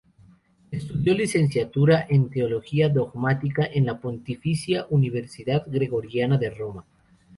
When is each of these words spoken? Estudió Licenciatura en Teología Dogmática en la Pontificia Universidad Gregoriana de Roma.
Estudió 0.71 1.13
Licenciatura 1.13 2.07
en 2.09 2.27
Teología 2.31 2.89
Dogmática 2.89 3.69
en 3.71 3.85
la 3.85 3.99
Pontificia 4.01 4.87
Universidad 4.89 5.61
Gregoriana 5.67 6.39
de 6.39 6.49
Roma. 6.49 6.85